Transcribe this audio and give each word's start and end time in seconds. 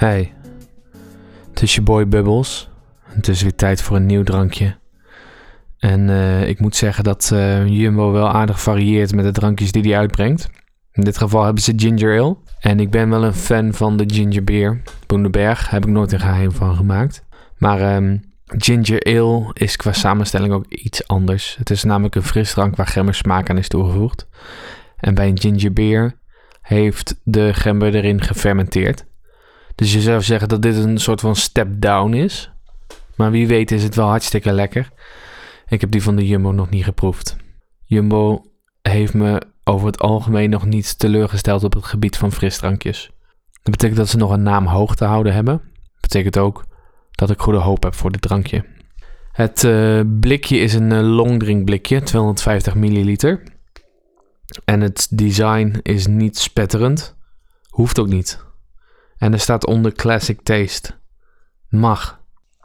Hey, 0.00 0.32
het 1.50 1.62
is 1.62 1.74
je 1.74 1.82
boy 1.82 2.08
Bubbles. 2.08 2.68
Het 3.02 3.28
is 3.28 3.42
weer 3.42 3.54
tijd 3.54 3.82
voor 3.82 3.96
een 3.96 4.06
nieuw 4.06 4.22
drankje. 4.22 4.76
En 5.78 6.10
eh, 6.10 6.48
ik 6.48 6.60
moet 6.60 6.76
zeggen 6.76 7.04
dat 7.04 7.30
eh, 7.32 7.66
Jumbo 7.66 8.12
wel 8.12 8.28
aardig 8.28 8.62
varieert 8.62 9.14
met 9.14 9.24
de 9.24 9.30
drankjes 9.30 9.72
die 9.72 9.82
hij 9.82 9.98
uitbrengt. 9.98 10.50
In 10.92 11.04
dit 11.04 11.18
geval 11.18 11.44
hebben 11.44 11.62
ze 11.62 11.72
ginger 11.76 12.20
ale. 12.20 12.36
En 12.60 12.80
ik 12.80 12.90
ben 12.90 13.10
wel 13.10 13.24
een 13.24 13.34
fan 13.34 13.72
van 13.72 13.96
de 13.96 14.04
ginger 14.06 14.44
beer. 14.44 14.82
Boenderberg 15.06 15.70
heb 15.70 15.84
ik 15.84 15.90
nooit 15.90 16.12
een 16.12 16.20
geheim 16.20 16.52
van 16.52 16.76
gemaakt. 16.76 17.24
Maar 17.58 17.80
ehm, 17.80 18.16
ginger 18.46 19.02
ale 19.02 19.50
is 19.52 19.76
qua 19.76 19.92
samenstelling 19.92 20.52
ook 20.52 20.66
iets 20.66 21.06
anders. 21.06 21.56
Het 21.58 21.70
is 21.70 21.84
namelijk 21.84 22.14
een 22.14 22.22
frisdrank 22.22 22.76
waar 22.76 22.86
gember 22.86 23.14
smaak 23.14 23.50
aan 23.50 23.58
is 23.58 23.68
toegevoegd. 23.68 24.28
En 24.96 25.14
bij 25.14 25.28
een 25.28 25.40
ginger 25.40 25.72
beer 25.72 26.18
heeft 26.62 27.20
de 27.24 27.54
gember 27.54 27.94
erin 27.94 28.20
gefermenteerd. 28.20 29.08
Dus 29.80 29.92
je 29.92 30.00
zou 30.00 30.22
zeggen 30.22 30.48
dat 30.48 30.62
dit 30.62 30.76
een 30.76 30.98
soort 30.98 31.20
van 31.20 31.36
step 31.36 31.68
down 31.80 32.12
is. 32.12 32.50
Maar 33.16 33.30
wie 33.30 33.46
weet 33.46 33.70
is 33.70 33.82
het 33.82 33.94
wel 33.94 34.06
hartstikke 34.06 34.52
lekker. 34.52 34.88
Ik 35.68 35.80
heb 35.80 35.90
die 35.90 36.02
van 36.02 36.16
de 36.16 36.26
Jumbo 36.26 36.50
nog 36.50 36.70
niet 36.70 36.84
geproefd. 36.84 37.36
Jumbo 37.84 38.44
heeft 38.82 39.14
me 39.14 39.42
over 39.64 39.86
het 39.86 40.00
algemeen 40.00 40.50
nog 40.50 40.64
niet 40.66 40.98
teleurgesteld 40.98 41.64
op 41.64 41.72
het 41.72 41.84
gebied 41.84 42.16
van 42.16 42.32
frisdrankjes. 42.32 43.10
Dat 43.62 43.70
betekent 43.70 43.98
dat 43.98 44.08
ze 44.08 44.16
nog 44.16 44.30
een 44.30 44.42
naam 44.42 44.66
hoog 44.66 44.96
te 44.96 45.04
houden 45.04 45.34
hebben. 45.34 45.54
Dat 45.54 46.00
betekent 46.00 46.38
ook 46.38 46.64
dat 47.10 47.30
ik 47.30 47.40
goede 47.40 47.58
hoop 47.58 47.82
heb 47.82 47.94
voor 47.94 48.10
dit 48.10 48.22
drankje. 48.22 48.64
Het 49.32 49.62
uh, 49.62 50.00
blikje 50.20 50.58
is 50.58 50.74
een 50.74 50.90
uh, 50.90 51.00
longdrink 51.00 51.64
blikje, 51.64 52.02
250 52.02 52.74
milliliter. 52.74 53.42
En 54.64 54.80
het 54.80 55.08
design 55.10 55.78
is 55.82 56.06
niet 56.06 56.38
spetterend. 56.38 57.16
Hoeft 57.68 57.98
ook 57.98 58.08
niet. 58.08 58.48
En 59.20 59.32
er 59.32 59.40
staat 59.40 59.66
onder 59.66 59.92
Classic 59.92 60.40
Taste. 60.42 60.90
Mag. 61.68 62.20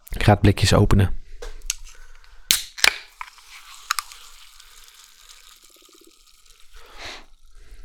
Ik 0.10 0.24
ga 0.24 0.32
het 0.32 0.42
blikjes 0.42 0.74
openen. 0.74 1.14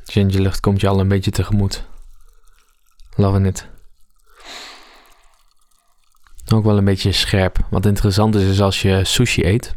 Gingerlucht 0.04 0.60
komt 0.60 0.80
je 0.80 0.88
al 0.88 1.00
een 1.00 1.08
beetje 1.08 1.30
tegemoet. 1.30 1.84
Love 3.16 3.46
it. 3.46 3.68
Ook 6.52 6.64
wel 6.64 6.76
een 6.76 6.84
beetje 6.84 7.12
scherp. 7.12 7.66
Wat 7.70 7.86
interessant 7.86 8.34
is, 8.34 8.48
is 8.48 8.60
als 8.60 8.82
je 8.82 9.04
sushi 9.04 9.44
eet, 9.44 9.74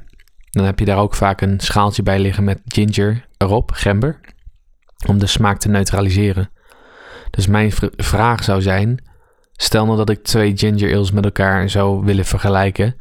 dan 0.50 0.66
heb 0.66 0.80
je 0.80 0.86
daar 0.86 0.98
ook 0.98 1.16
vaak 1.16 1.42
een 1.42 1.60
schaaltje 1.60 2.04
bij 2.04 2.20
liggen 2.20 2.44
met 2.44 2.62
ginger 2.66 3.28
erop, 3.38 3.72
gember, 3.72 4.20
om 5.08 5.20
de 5.20 5.28
smaak 5.28 5.60
te 5.60 5.70
neutraliseren. 5.70 6.52
Dus 7.36 7.48
mijn 7.48 7.72
vraag 7.96 8.44
zou 8.44 8.62
zijn: 8.62 9.04
stel 9.52 9.86
nou 9.86 9.98
dat 9.98 10.10
ik 10.10 10.24
twee 10.24 10.58
ginger 10.58 10.96
ales 10.96 11.12
met 11.12 11.26
elkaar 11.26 11.70
zou 11.70 12.06
willen 12.06 12.26
vergelijken, 12.26 12.96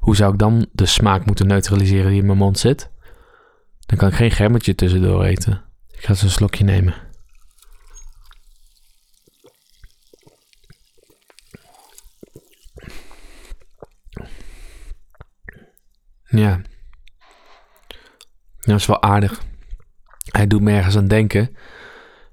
hoe 0.00 0.16
zou 0.16 0.32
ik 0.32 0.38
dan 0.38 0.66
de 0.72 0.86
smaak 0.86 1.26
moeten 1.26 1.46
neutraliseren 1.46 2.10
die 2.10 2.20
in 2.20 2.26
mijn 2.26 2.38
mond 2.38 2.58
zit? 2.58 2.90
Dan 3.86 3.98
kan 3.98 4.08
ik 4.08 4.14
geen 4.14 4.30
gembertje 4.30 4.74
tussendoor 4.74 5.24
eten. 5.24 5.62
Ik 5.90 6.04
ga 6.04 6.08
eens 6.08 6.22
een 6.22 6.30
slokje 6.30 6.64
nemen. 6.64 6.94
Ja. 16.24 16.60
Dat 18.60 18.78
is 18.78 18.86
wel 18.86 19.02
aardig. 19.02 19.42
Hij 20.30 20.46
doet 20.46 20.60
me 20.60 20.72
ergens 20.72 20.96
aan 20.96 21.08
denken. 21.08 21.56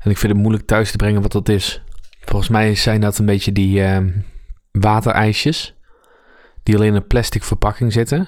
En 0.05 0.11
ik 0.11 0.17
vind 0.17 0.33
het 0.33 0.41
moeilijk 0.41 0.65
thuis 0.65 0.91
te 0.91 0.97
brengen 0.97 1.21
wat 1.21 1.31
dat 1.31 1.49
is. 1.49 1.81
Volgens 2.19 2.49
mij 2.49 2.75
zijn 2.75 3.01
dat 3.01 3.17
een 3.17 3.25
beetje 3.25 3.51
die 3.51 3.79
uh, 3.79 3.97
waterijsjes. 4.71 5.75
Die 6.63 6.75
alleen 6.75 6.87
in 6.87 6.95
een 6.95 7.07
plastic 7.07 7.43
verpakking 7.43 7.93
zitten. 7.93 8.27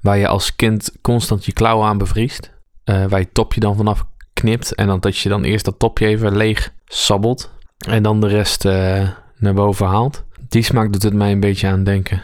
Waar 0.00 0.18
je 0.18 0.28
als 0.28 0.56
kind 0.56 0.92
constant 1.02 1.44
je 1.44 1.52
klauwen 1.52 1.86
aan 1.86 1.98
bevriest. 1.98 2.52
Uh, 2.84 3.04
waar 3.06 3.20
je 3.20 3.32
topje 3.32 3.60
dan 3.60 3.76
vanaf 3.76 4.06
knipt. 4.32 4.74
En 4.74 4.86
dan 4.86 5.00
dat 5.00 5.18
je 5.18 5.28
dan 5.28 5.44
eerst 5.44 5.64
dat 5.64 5.78
topje 5.78 6.06
even 6.06 6.36
leeg 6.36 6.72
sabbelt. 6.84 7.50
En 7.88 8.02
dan 8.02 8.20
de 8.20 8.28
rest 8.28 8.64
uh, 8.64 9.08
naar 9.36 9.54
boven 9.54 9.86
haalt. 9.86 10.24
Die 10.48 10.62
smaak 10.62 10.92
doet 10.92 11.02
het 11.02 11.14
mij 11.14 11.32
een 11.32 11.40
beetje 11.40 11.68
aan 11.68 11.84
denken. 11.84 12.22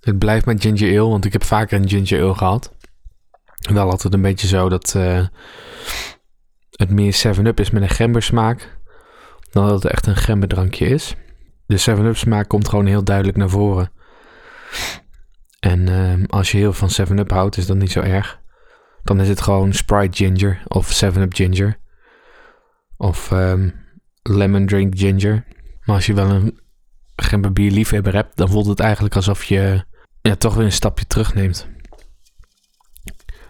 Het 0.00 0.18
blijft 0.18 0.46
met 0.46 0.62
ginger 0.62 1.00
ale, 1.00 1.08
want 1.08 1.24
ik 1.24 1.32
heb 1.32 1.44
vaker 1.44 1.80
een 1.80 1.88
ginger 1.88 2.22
ale 2.22 2.34
gehad. 2.34 2.72
Wel 3.72 3.90
altijd 3.90 4.14
een 4.14 4.22
beetje 4.22 4.46
zo 4.46 4.68
dat 4.68 4.94
uh, 4.96 5.26
het 6.70 6.90
meer 6.90 7.22
7-up 7.26 7.60
is 7.60 7.70
met 7.70 7.82
een 7.82 7.88
gembersmaak. 7.88 8.78
Dan 9.50 9.66
dat 9.66 9.82
het 9.82 9.92
echt 9.92 10.06
een 10.06 10.16
gemberdrankje 10.16 10.86
is. 10.86 11.16
De 11.66 11.80
7-up 11.90 12.16
smaak 12.16 12.48
komt 12.48 12.68
gewoon 12.68 12.86
heel 12.86 13.04
duidelijk 13.04 13.36
naar 13.36 13.48
voren. 13.48 13.92
En 15.60 15.86
uh, 15.86 16.24
als 16.26 16.50
je 16.50 16.58
heel 16.58 16.72
van 16.72 16.90
7-up 17.00 17.30
houdt, 17.30 17.56
is 17.56 17.66
dat 17.66 17.76
niet 17.76 17.92
zo 17.92 18.00
erg. 18.00 18.40
Dan 19.02 19.20
is 19.20 19.28
het 19.28 19.40
gewoon 19.40 19.72
Sprite 19.72 20.24
Ginger 20.24 20.62
of 20.68 21.02
7-up 21.04 21.34
Ginger. 21.34 21.78
Of 22.96 23.30
um, 23.30 23.74
Lemon 24.22 24.66
Drink 24.66 24.98
Ginger. 24.98 25.44
Maar 25.84 25.96
als 25.96 26.06
je 26.06 26.14
wel 26.14 26.30
een 26.30 26.60
gemberbier 27.16 27.70
liefhebber 27.70 28.14
hebt, 28.14 28.36
dan 28.36 28.48
voelt 28.48 28.66
het 28.66 28.80
eigenlijk 28.80 29.16
alsof 29.16 29.44
je 29.44 29.84
ja, 30.22 30.36
toch 30.36 30.54
weer 30.54 30.64
een 30.64 30.72
stapje 30.72 31.06
terugneemt. 31.06 31.68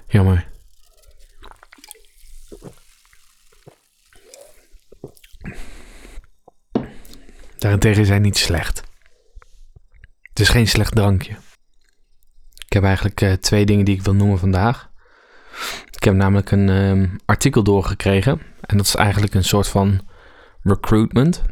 Jammer. 0.06 0.48
Daarentegen 7.58 8.06
zijn 8.06 8.22
niet 8.22 8.36
slecht. 8.36 8.82
Het 10.22 10.40
is 10.40 10.48
geen 10.48 10.68
slecht 10.68 10.94
drankje. 10.94 11.36
Ik 12.66 12.72
heb 12.72 12.84
eigenlijk 12.84 13.20
uh, 13.20 13.32
twee 13.32 13.66
dingen 13.66 13.84
die 13.84 13.96
ik 13.96 14.02
wil 14.02 14.14
noemen 14.14 14.38
vandaag. 14.38 14.90
Ik 15.90 16.04
heb 16.04 16.14
namelijk 16.14 16.50
een 16.50 16.68
um, 16.68 17.16
artikel 17.24 17.62
doorgekregen. 17.62 18.40
En 18.60 18.76
dat 18.76 18.86
is 18.86 18.94
eigenlijk 18.94 19.34
een 19.34 19.44
soort 19.44 19.68
van 19.68 20.08
recruitment. 20.62 21.42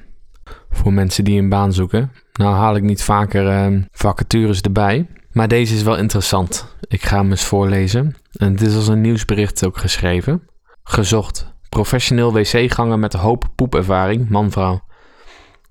Voor 0.70 0.92
mensen 0.92 1.24
die 1.24 1.40
een 1.40 1.48
baan 1.48 1.72
zoeken. 1.72 2.12
Nou 2.32 2.54
haal 2.54 2.76
ik 2.76 2.82
niet 2.82 3.02
vaker 3.02 3.72
uh, 3.72 3.82
vacatures 3.90 4.60
erbij. 4.60 5.06
Maar 5.32 5.48
deze 5.48 5.74
is 5.74 5.82
wel 5.82 5.96
interessant. 5.96 6.76
Ik 6.88 7.02
ga 7.02 7.16
hem 7.16 7.30
eens 7.30 7.44
voorlezen. 7.44 8.16
En 8.32 8.56
dit 8.56 8.68
is 8.68 8.74
als 8.74 8.88
een 8.88 9.00
nieuwsbericht 9.00 9.66
ook 9.66 9.78
geschreven. 9.78 10.42
Gezocht. 10.82 11.54
Professioneel 11.68 12.32
wc-ganger 12.32 12.98
met 12.98 13.12
hoop 13.12 13.48
poepervaring, 13.54 14.28
man-vrouw. 14.28 14.80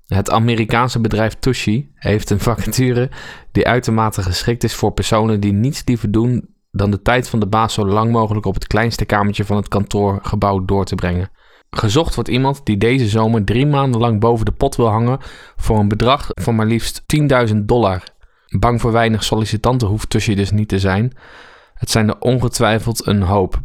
Het 0.06 0.30
Amerikaanse 0.30 1.00
bedrijf 1.00 1.34
Tushy 1.34 1.88
heeft 1.94 2.30
een 2.30 2.40
vacature 2.40 3.10
die 3.52 3.66
uitermate 3.66 4.22
geschikt 4.22 4.64
is 4.64 4.74
voor 4.74 4.92
personen 4.92 5.40
die 5.40 5.52
niets 5.52 5.82
liever 5.84 6.10
doen 6.10 6.54
dan 6.70 6.90
de 6.90 7.02
tijd 7.02 7.28
van 7.28 7.40
de 7.40 7.46
baas 7.46 7.74
zo 7.74 7.86
lang 7.86 8.12
mogelijk 8.12 8.46
op 8.46 8.54
het 8.54 8.66
kleinste 8.66 9.04
kamertje 9.04 9.44
van 9.44 9.56
het 9.56 9.68
kantoorgebouw 9.68 10.64
door 10.64 10.84
te 10.84 10.94
brengen. 10.94 11.30
Gezocht 11.70 12.14
wordt 12.14 12.30
iemand 12.30 12.66
die 12.66 12.76
deze 12.76 13.08
zomer 13.08 13.44
drie 13.44 13.66
maanden 13.66 14.00
lang 14.00 14.20
boven 14.20 14.44
de 14.44 14.52
pot 14.52 14.76
wil 14.76 14.88
hangen 14.88 15.18
voor 15.56 15.78
een 15.78 15.88
bedrag 15.88 16.28
van 16.34 16.54
maar 16.54 16.66
liefst 16.66 17.02
10.000 17.50 17.56
dollar. 17.56 18.02
Bang 18.58 18.80
voor 18.80 18.92
weinig 18.92 19.24
sollicitanten 19.24 19.88
hoeft 19.88 20.10
Tushy 20.10 20.34
dus 20.34 20.50
niet 20.50 20.68
te 20.68 20.78
zijn. 20.78 21.12
Het 21.74 21.90
zijn 21.90 22.08
er 22.08 22.18
ongetwijfeld 22.18 23.06
een 23.06 23.22
hoop. 23.22 23.60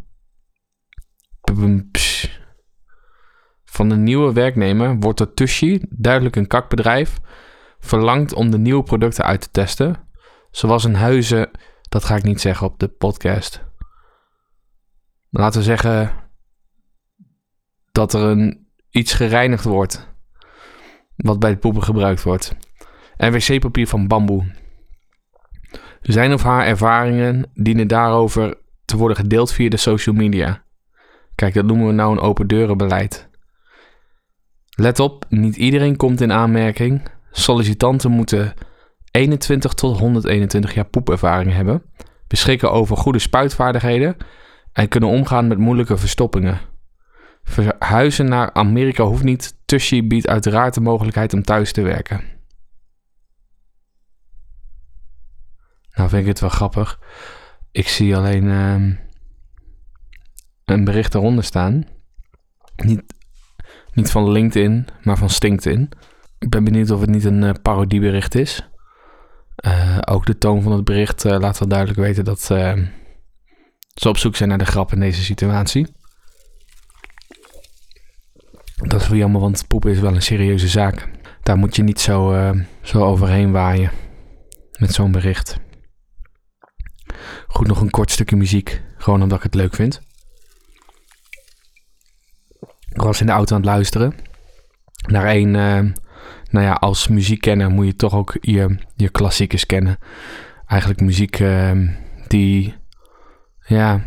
Van 3.65 3.89
de 3.89 3.95
nieuwe 3.95 4.33
werknemer 4.33 4.99
wordt 4.99 5.17
door 5.17 5.33
Tushy, 5.33 5.79
duidelijk 5.89 6.35
een 6.35 6.47
kakbedrijf, 6.47 7.19
verlangd 7.79 8.33
om 8.33 8.51
de 8.51 8.57
nieuwe 8.57 8.83
producten 8.83 9.25
uit 9.25 9.41
te 9.41 9.51
testen. 9.51 10.07
Zoals 10.51 10.83
een 10.83 10.95
huizen, 10.95 11.49
dat 11.89 12.03
ga 12.03 12.15
ik 12.15 12.23
niet 12.23 12.41
zeggen 12.41 12.67
op 12.67 12.79
de 12.79 12.87
podcast. 12.87 13.63
Laten 15.29 15.59
we 15.59 15.65
zeggen 15.65 16.22
dat 17.93 18.13
er 18.13 18.21
een, 18.21 18.67
iets 18.89 19.13
gereinigd 19.13 19.63
wordt. 19.63 20.07
Wat 21.15 21.39
bij 21.39 21.49
het 21.49 21.59
poepen 21.59 21.83
gebruikt 21.83 22.23
wordt. 22.23 22.55
En 23.17 23.31
wc-papier 23.31 23.87
van 23.87 24.07
bamboe. 24.07 24.51
Zijn 26.01 26.33
of 26.33 26.43
haar 26.43 26.65
ervaringen 26.65 27.51
dienen 27.53 27.87
daarover 27.87 28.57
te 28.85 28.97
worden 28.97 29.17
gedeeld 29.17 29.51
via 29.51 29.69
de 29.69 29.77
social 29.77 30.15
media. 30.15 30.63
Kijk, 31.35 31.53
dat 31.53 31.65
noemen 31.65 31.87
we 31.87 31.93
nou 31.93 32.11
een 32.11 32.19
open 32.19 32.47
deurenbeleid. 32.47 33.29
Let 34.75 34.99
op, 34.99 35.25
niet 35.29 35.55
iedereen 35.55 35.95
komt 35.95 36.21
in 36.21 36.31
aanmerking. 36.31 37.01
Sollicitanten 37.31 38.11
moeten 38.11 38.53
21 39.11 39.73
tot 39.73 39.99
121 39.99 40.73
jaar 40.73 40.85
poepervaring 40.85 41.53
hebben, 41.53 41.83
beschikken 42.27 42.71
over 42.71 42.97
goede 42.97 43.19
spuitvaardigheden 43.19 44.17
en 44.71 44.87
kunnen 44.87 45.09
omgaan 45.09 45.47
met 45.47 45.57
moeilijke 45.57 45.97
verstoppingen. 45.97 46.72
Verhuizen 47.43 48.25
naar 48.25 48.53
Amerika 48.53 49.03
hoeft 49.03 49.23
niet. 49.23 49.55
Tushy 49.65 50.07
biedt 50.07 50.27
uiteraard 50.27 50.73
de 50.73 50.81
mogelijkheid 50.81 51.33
om 51.33 51.43
thuis 51.43 51.71
te 51.71 51.81
werken. 51.81 52.23
Nou 55.93 56.09
vind 56.09 56.21
ik 56.21 56.27
het 56.27 56.39
wel 56.39 56.49
grappig. 56.49 56.99
Ik 57.71 57.87
zie 57.87 58.15
alleen 58.15 58.49
ehm, 58.49 58.93
een 60.65 60.83
bericht 60.83 61.15
eronder 61.15 61.43
staan. 61.43 61.87
Niet, 62.75 63.03
niet 63.93 64.11
van 64.11 64.31
LinkedIn, 64.31 64.87
maar 65.03 65.17
van 65.17 65.29
StinkTin. 65.29 65.89
Ik 66.39 66.49
ben 66.49 66.63
benieuwd 66.63 66.91
of 66.91 66.99
het 66.99 67.09
niet 67.09 67.23
een 67.23 67.41
uh, 67.41 67.51
parodiebericht 67.61 68.35
is. 68.35 68.69
Uh, 69.65 69.97
ook 70.05 70.25
de 70.25 70.37
toon 70.37 70.61
van 70.61 70.71
het 70.71 70.83
bericht 70.83 71.25
uh, 71.25 71.39
laat 71.39 71.59
wel 71.59 71.67
duidelijk 71.67 71.99
weten 71.99 72.25
dat 72.25 72.51
ehm, 72.51 72.85
ze 73.93 74.09
op 74.09 74.17
zoek 74.17 74.35
zijn 74.35 74.49
naar 74.49 74.57
de 74.57 74.65
grap 74.65 74.91
in 74.91 74.99
deze 74.99 75.23
situatie. 75.23 75.87
Dat 78.87 79.01
is 79.01 79.07
wel 79.07 79.17
jammer, 79.17 79.41
want 79.41 79.67
poepen 79.67 79.91
is 79.91 79.99
wel 79.99 80.15
een 80.15 80.21
serieuze 80.21 80.67
zaak. 80.67 81.09
Daar 81.41 81.57
moet 81.57 81.75
je 81.75 81.83
niet 81.83 81.99
zo, 81.99 82.51
zo 82.81 83.03
overheen 83.03 83.51
waaien 83.51 83.91
met 84.79 84.93
zo'n 84.93 85.11
bericht. 85.11 85.59
Goed, 87.47 87.67
nog 87.67 87.81
een 87.81 87.89
kort 87.89 88.11
stukje 88.11 88.35
muziek. 88.35 88.81
Gewoon 88.97 89.21
omdat 89.21 89.37
ik 89.37 89.43
het 89.43 89.55
leuk 89.55 89.75
vind. 89.75 90.01
Ik 92.89 93.01
was 93.01 93.19
in 93.19 93.25
de 93.25 93.31
auto 93.31 93.55
aan 93.55 93.61
het 93.61 93.69
luisteren. 93.69 94.15
Naar 95.07 95.35
een, 95.35 95.47
uh, 95.47 95.93
nou 96.49 96.65
ja, 96.65 96.73
als 96.73 97.07
muziekkenner 97.07 97.69
moet 97.69 97.85
je 97.85 97.95
toch 97.95 98.13
ook 98.13 98.37
je, 98.41 98.77
je 98.95 99.09
klassiekers 99.09 99.65
kennen. 99.65 99.97
Eigenlijk 100.65 101.01
muziek 101.01 101.39
uh, 101.39 101.89
die, 102.27 102.75
ja, 103.59 104.01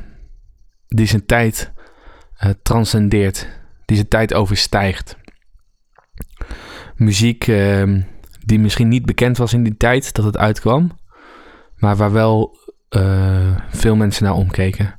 die 0.88 1.06
zijn 1.06 1.26
tijd 1.26 1.72
uh, 2.44 2.50
transcendeert. 2.62 3.48
Die 3.86 3.96
zijn 3.96 4.08
tijd 4.08 4.34
overstijgt. 4.34 5.16
Muziek 6.96 7.46
ehm, 7.46 8.00
die 8.44 8.58
misschien 8.58 8.88
niet 8.88 9.06
bekend 9.06 9.36
was 9.36 9.52
in 9.52 9.62
die 9.62 9.76
tijd 9.76 10.14
dat 10.14 10.24
het 10.24 10.36
uitkwam. 10.36 10.98
Maar 11.76 11.96
waar 11.96 12.12
wel 12.12 12.58
uh, 12.90 13.56
veel 13.68 13.96
mensen 13.96 14.24
naar 14.24 14.34
omkeken. 14.34 14.98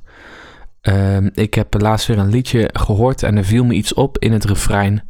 Uh, 0.82 1.26
ik 1.32 1.54
heb 1.54 1.80
laatst 1.80 2.06
weer 2.06 2.18
een 2.18 2.30
liedje 2.30 2.70
gehoord 2.72 3.22
en 3.22 3.36
er 3.36 3.44
viel 3.44 3.64
me 3.64 3.74
iets 3.74 3.94
op 3.94 4.18
in 4.18 4.32
het 4.32 4.44
refrein 4.44 5.02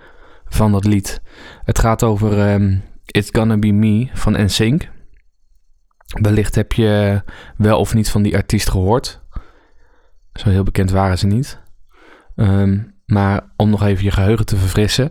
van 0.45 0.73
dat 0.73 0.85
lied. 0.85 1.23
Het 1.65 1.79
gaat 1.79 2.03
over 2.03 2.53
um, 2.53 2.83
It's 3.07 3.29
Gonna 3.33 3.57
Be 3.57 3.73
Me 3.73 4.09
van 4.13 4.45
NSYNC. 4.45 4.89
Wellicht 6.21 6.55
heb 6.55 6.73
je 6.73 7.23
wel 7.57 7.79
of 7.79 7.95
niet 7.95 8.11
van 8.11 8.23
die 8.23 8.37
artiest 8.37 8.71
gehoord. 8.71 9.21
Zo 10.33 10.49
heel 10.49 10.63
bekend 10.63 10.91
waren 10.91 11.19
ze 11.19 11.27
niet. 11.27 11.61
Um, 12.37 12.98
maar 13.09 13.41
om 13.57 13.71
nog 13.71 13.83
even 13.83 14.05
je 14.05 14.11
geheugen 14.11 14.47
te 14.47 14.57
verfrissen. 14.57 15.11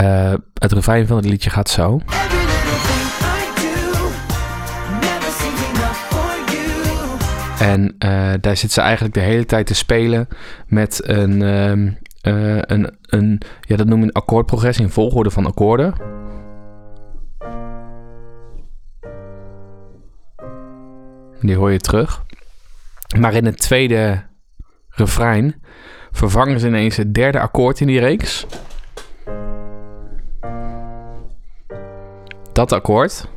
Uh, 0.00 0.34
het 0.54 0.72
refrein 0.72 1.06
van 1.06 1.16
het 1.16 1.26
liedje 1.26 1.50
gaat 1.50 1.68
zo. 1.68 2.00
En 7.58 7.94
uh, 7.98 8.32
daar 8.40 8.56
zit 8.56 8.72
ze 8.72 8.80
eigenlijk 8.80 9.14
de 9.14 9.20
hele 9.20 9.44
tijd 9.44 9.66
te 9.66 9.74
spelen 9.74 10.28
met 10.66 11.08
een, 11.08 11.40
uh, 11.40 11.72
uh, 12.34 12.58
een, 12.60 12.96
een 13.02 13.40
ja, 13.60 13.76
dat 13.76 13.86
noem 13.86 13.98
je 13.98 14.04
een 14.04 14.12
akkoordprogressie, 14.12 14.84
een 14.84 14.90
volgorde 14.90 15.30
van 15.30 15.46
akkoorden. 15.46 15.94
Die 21.40 21.56
hoor 21.56 21.72
je 21.72 21.78
terug. 21.78 22.24
Maar 23.18 23.34
in 23.34 23.44
het 23.44 23.58
tweede 23.58 24.22
refrein 24.88 25.62
vervangen 26.14 26.60
ze 26.60 26.66
ineens 26.66 26.96
het 26.96 27.14
derde 27.14 27.40
akkoord 27.40 27.80
in 27.80 27.86
die 27.86 28.00
reeks. 28.00 28.46
Dat 32.52 32.72
akkoord. 32.72 33.28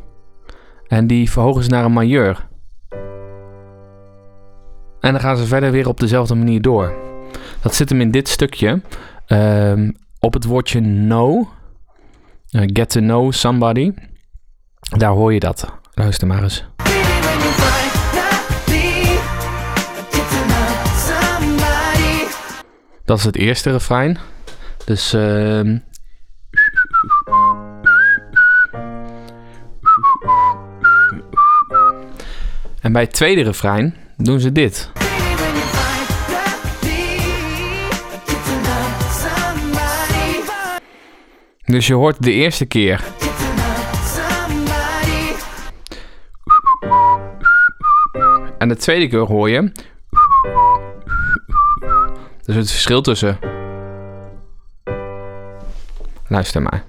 En 0.87 1.07
die 1.07 1.31
verhogen 1.31 1.63
ze 1.63 1.69
naar 1.69 1.85
een 1.85 1.93
majeur. 1.93 2.47
En 4.99 5.11
dan 5.11 5.19
gaan 5.19 5.37
ze 5.37 5.45
verder 5.45 5.71
weer 5.71 5.87
op 5.87 5.99
dezelfde 5.99 6.35
manier 6.35 6.61
door. 6.61 6.93
Dat 7.61 7.75
zit 7.75 7.89
hem 7.89 8.01
in 8.01 8.11
dit 8.11 8.27
stukje. 8.27 8.81
Um, 9.27 9.95
op 10.19 10.33
het 10.33 10.45
woordje 10.45 10.81
know. 10.81 11.47
Uh, 12.51 12.61
get 12.65 12.89
to 12.89 12.99
know 12.99 13.31
somebody. 13.31 13.93
Daar 14.97 15.11
hoor 15.11 15.33
je 15.33 15.39
dat. 15.39 15.71
Luister 15.93 16.27
maar 16.27 16.43
eens. 16.43 16.76
Dat 23.07 23.17
is 23.17 23.23
het 23.23 23.35
eerste 23.35 23.71
refrein. 23.71 24.17
Dus. 24.85 25.13
Uh, 25.13 25.59
en 25.59 25.83
bij 32.81 33.01
het 33.01 33.13
tweede 33.13 33.41
refrein 33.41 33.95
doen 34.17 34.39
ze 34.39 34.51
dit. 34.51 34.91
Dus 41.65 41.87
je 41.87 41.93
hoort 41.93 42.23
de 42.23 42.31
eerste 42.31 42.65
keer. 42.65 43.03
En 48.57 48.67
de 48.67 48.75
tweede 48.75 49.07
keer 49.07 49.19
hoor 49.19 49.49
je. 49.49 49.71
Dus 52.47 52.55
het 52.55 52.71
verschil 52.71 53.01
tussen. 53.01 53.39
Luister 56.27 56.61
maar. 56.61 56.83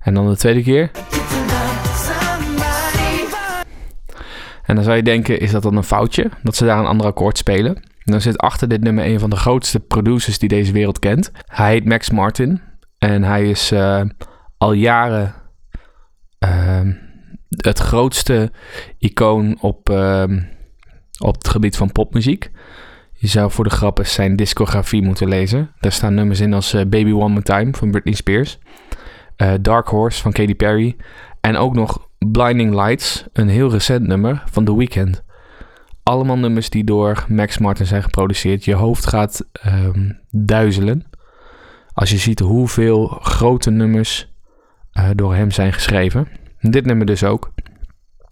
En 0.00 0.14
dan 0.14 0.28
de 0.28 0.36
tweede 0.36 0.62
keer. 0.62 0.90
En 4.62 4.74
dan 4.74 4.84
zou 4.84 4.96
je 4.96 5.02
denken, 5.02 5.40
is 5.40 5.50
dat 5.50 5.62
dan 5.62 5.76
een 5.76 5.84
foutje? 5.84 6.30
Dat 6.42 6.56
ze 6.56 6.64
daar 6.64 6.78
een 6.78 6.86
ander 6.86 7.06
akkoord 7.06 7.38
spelen? 7.38 7.76
En 7.76 8.12
dan 8.12 8.20
zit 8.20 8.38
achter 8.38 8.68
dit 8.68 8.80
nummer 8.80 9.04
een 9.04 9.20
van 9.20 9.30
de 9.30 9.36
grootste 9.36 9.80
producers 9.80 10.38
die 10.38 10.48
deze 10.48 10.72
wereld 10.72 10.98
kent. 10.98 11.30
Hij 11.46 11.72
heet 11.72 11.84
Max 11.84 12.10
Martin. 12.10 12.60
En 12.98 13.22
hij 13.22 13.50
is 13.50 13.72
uh, 13.72 14.02
al 14.58 14.72
jaren 14.72 15.34
uh, 16.44 16.80
het 17.48 17.78
grootste 17.78 18.52
icoon 18.98 19.58
op, 19.60 19.90
uh, 19.90 20.24
op 21.22 21.34
het 21.34 21.48
gebied 21.48 21.76
van 21.76 21.92
popmuziek. 21.92 22.50
Je 23.12 23.28
zou 23.28 23.50
voor 23.50 23.64
de 23.64 23.70
grap 23.70 24.00
zijn 24.02 24.36
discografie 24.36 25.02
moeten 25.02 25.28
lezen. 25.28 25.70
Daar 25.80 25.92
staan 25.92 26.14
nummers 26.14 26.40
in 26.40 26.52
als 26.52 26.74
uh, 26.74 26.80
Baby 26.80 27.10
One 27.10 27.28
More 27.28 27.42
Time 27.42 27.74
van 27.74 27.90
Britney 27.90 28.14
Spears. 28.14 28.58
Uh, 29.36 29.52
Dark 29.60 29.88
Horse 29.88 30.22
van 30.22 30.32
Katy 30.32 30.54
Perry. 30.54 30.96
En 31.40 31.56
ook 31.56 31.74
nog 31.74 32.08
Blinding 32.18 32.74
Lights, 32.74 33.24
een 33.32 33.48
heel 33.48 33.70
recent 33.70 34.06
nummer 34.06 34.42
van 34.50 34.64
The 34.64 34.76
Weeknd. 34.76 35.22
Allemaal 36.02 36.38
nummers 36.38 36.70
die 36.70 36.84
door 36.84 37.24
Max 37.28 37.58
Martin 37.58 37.86
zijn 37.86 38.02
geproduceerd. 38.02 38.64
Je 38.64 38.74
hoofd 38.74 39.06
gaat 39.06 39.48
um, 39.66 40.20
duizelen. 40.30 41.06
Als 41.92 42.10
je 42.10 42.18
ziet 42.18 42.38
hoeveel 42.40 43.06
grote 43.06 43.70
nummers 43.70 44.32
uh, 44.92 45.08
door 45.14 45.34
hem 45.34 45.50
zijn 45.50 45.72
geschreven. 45.72 46.28
Dit 46.60 46.84
nummer 46.84 47.06
dus 47.06 47.24
ook. 47.24 47.52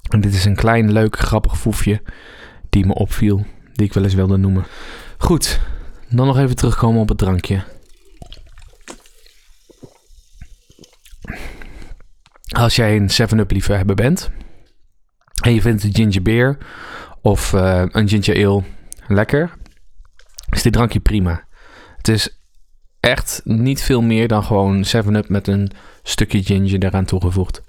En 0.09 0.21
dit 0.21 0.35
is 0.35 0.45
een 0.45 0.57
klein, 0.57 0.93
leuk, 0.93 1.19
grappig 1.19 1.59
voefje 1.59 2.03
die 2.71 2.87
me 2.87 2.95
opviel. 2.95 3.47
Die 3.73 3.87
ik 3.87 3.93
wel 3.93 4.05
eens 4.05 4.15
wilde 4.15 4.37
noemen. 4.37 4.67
Goed, 5.19 5.61
dan 6.09 6.27
nog 6.27 6.39
even 6.39 6.57
terugkomen 6.57 7.01
op 7.01 7.09
het 7.09 7.19
drankje. 7.19 7.65
Als 12.51 12.77
jij 12.77 12.97
een 12.97 13.11
7-Up 13.11 13.51
liefhebber 13.51 13.95
bent 13.95 14.31
en 15.41 15.55
je 15.55 15.61
vindt 15.61 15.83
de 15.83 15.89
ginger 15.93 16.23
beer 16.23 16.59
of 17.21 17.53
uh, 17.53 17.83
een 17.87 18.09
ginger 18.09 18.47
ale 18.47 18.63
lekker, 19.09 19.51
is 20.51 20.63
dit 20.63 20.73
drankje 20.73 21.01
prima. 21.01 21.45
Het 21.97 22.09
is 22.09 22.39
echt 23.01 23.41
niet 23.45 23.83
veel 23.83 24.03
meer 24.03 24.29
dan 24.29 24.45
gewoon 24.45 24.85
7-Up 24.87 25.29
met 25.29 25.47
een 25.47 25.71
stukje 26.03 26.43
ginger 26.43 26.85
eraan 26.85 27.05
toegevoegd. 27.05 27.63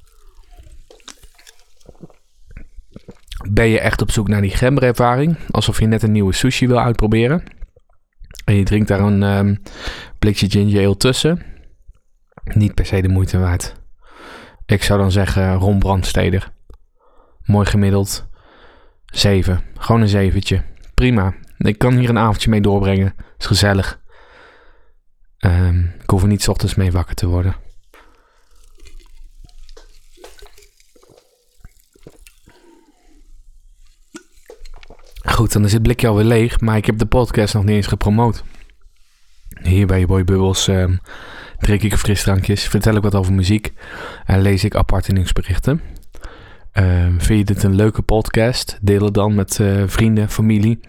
Ben 3.54 3.68
je 3.68 3.80
echt 3.80 4.02
op 4.02 4.12
zoek 4.12 4.28
naar 4.28 4.42
die 4.42 4.56
gemberervaring, 4.56 5.38
alsof 5.50 5.80
je 5.80 5.86
net 5.86 6.04
een 6.04 6.12
nieuwe 6.12 6.34
sushi 6.34 6.68
wil 6.68 6.80
uitproberen, 6.80 7.44
en 8.46 8.56
je 8.56 8.64
drinkt 8.64 8.88
daar 8.88 9.00
een 9.00 9.24
um, 9.24 9.62
blikje 10.20 10.50
ginger 10.50 10.86
ale 10.86 10.98
tussen, 10.98 11.42
niet 12.44 12.74
per 12.74 12.86
se 12.86 13.02
de 13.02 13.08
moeite 13.08 13.40
waard. 13.40 13.76
Ik 14.66 14.84
zou 14.84 15.00
dan 15.00 15.12
zeggen 15.12 15.54
Ron 15.54 15.80
Brandsteder. 15.80 16.52
Mooi 17.44 17.66
gemiddeld. 17.66 18.30
7. 19.06 19.62
Gewoon 19.78 20.02
een 20.02 20.08
zeventje. 20.08 20.62
Prima. 20.94 21.34
Ik 21.58 21.78
kan 21.78 21.98
hier 21.98 22.10
een 22.10 22.18
avondje 22.18 22.50
mee 22.50 22.62
doorbrengen. 22.62 23.14
Is 23.38 23.46
gezellig. 23.46 24.02
Um, 25.40 25.94
ik 26.02 26.10
hoef 26.10 26.22
er 26.22 26.28
niet 26.28 26.48
ochtends 26.48 26.76
mee 26.76 26.92
wakker 26.92 27.16
te 27.16 27.28
worden. 27.28 27.56
Goed, 35.42 35.54
dan 35.54 35.66
is 35.66 35.74
het 35.74 35.82
blikje 35.82 36.08
alweer 36.08 36.26
leeg, 36.26 36.60
maar 36.60 36.78
ik 36.78 36.86
heb 36.86 36.98
de 36.98 37.06
podcast 37.06 37.54
nog 37.54 37.64
niet 37.64 37.76
eens 37.76 37.88
gepromoot. 37.88 38.44
Hier 39.62 39.88
bij 39.88 40.00
je 40.00 40.06
Boy 40.06 40.24
Bubbles 40.24 40.68
um, 40.68 41.00
drink 41.58 41.82
ik 41.82 41.96
frisdrankjes, 41.96 42.68
vertel 42.68 42.96
ik 42.96 43.02
wat 43.02 43.16
over 43.16 43.34
muziek 43.34 43.74
en 44.26 44.42
lees 44.42 44.64
ik 44.64 44.76
aparte 44.76 45.12
nieuwsberichten. 45.12 45.82
Ehm, 46.72 47.20
vind 47.20 47.40
je 47.40 47.54
dit 47.54 47.64
een 47.64 47.76
leuke 47.76 48.02
podcast? 48.02 48.80
Deel 48.82 49.06
het 49.06 49.14
dan 49.14 49.36
met 49.36 49.60
uh, 49.60 49.84
vrienden, 49.86 50.30
familie 50.30 50.80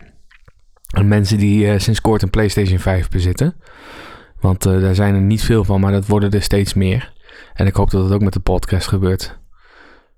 en 0.95 1.09
mensen 1.09 1.39
die 1.39 1.67
uh, 1.67 1.79
sinds 1.79 2.01
kort 2.01 2.23
een 2.23 2.31
PlayStation 2.31 2.79
5 2.79 3.09
bezitten. 3.09 3.55
Want 4.41 4.67
uh, 4.67 4.81
daar 4.81 4.95
zijn 4.95 5.15
er 5.15 5.21
niet 5.21 5.43
veel 5.43 5.65
van, 5.65 5.81
maar 5.81 5.93
dat 5.93 6.07
worden 6.07 6.31
er 6.31 6.43
steeds 6.43 6.75
meer. 6.75 7.13
En 7.55 7.67
ik 7.67 7.75
hoop 7.75 7.91
dat 7.91 8.05
het 8.05 8.13
ook 8.13 8.23
met 8.23 8.33
de 8.33 8.41
podcast 8.41 8.89
gebeurt. 8.89 9.39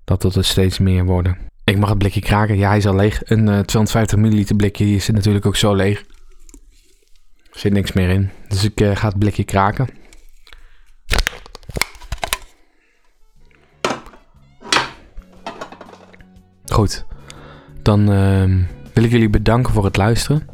Dat 0.03 0.23
het 0.23 0.35
er 0.35 0.45
steeds 0.45 0.79
meer 0.79 1.05
worden. 1.05 1.53
Ik 1.65 1.77
mag 1.77 1.89
het 1.89 1.97
blikje 1.97 2.21
kraken. 2.21 2.57
Ja, 2.57 2.67
hij 2.67 2.77
is 2.77 2.85
al 2.85 2.95
leeg. 2.95 3.21
Een 3.25 3.45
250 3.45 4.17
milliliter 4.17 4.55
blikje 4.55 4.85
is 4.85 5.09
natuurlijk 5.09 5.45
ook 5.45 5.55
zo 5.55 5.75
leeg. 5.75 5.99
Er 7.51 7.59
zit 7.59 7.73
niks 7.73 7.91
meer 7.91 8.09
in. 8.09 8.29
Dus 8.47 8.63
ik 8.63 8.85
ga 8.93 9.07
het 9.07 9.19
blikje 9.19 9.43
kraken. 9.43 9.89
Goed, 16.65 17.05
dan 17.81 18.11
uh, 18.11 18.65
wil 18.93 19.03
ik 19.03 19.11
jullie 19.11 19.29
bedanken 19.29 19.73
voor 19.73 19.85
het 19.85 19.97
luisteren. 19.97 20.47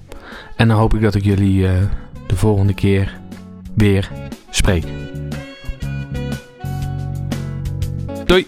En 0.56 0.68
dan 0.68 0.78
hoop 0.78 0.94
ik 0.94 1.02
dat 1.02 1.16
ik 1.16 1.24
jullie 1.24 1.62
uh, 1.62 1.72
de 2.28 2.36
volgende 2.36 2.74
keer 2.74 3.20
weer 3.76 4.12
spreek. 4.50 4.86
Doei! 8.26 8.48